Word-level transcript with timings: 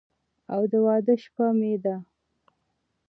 او 0.53 0.61
د 0.71 0.73
واده 0.85 1.15
شپه 1.23 1.47
مې 1.59 1.73
ده 1.83 1.95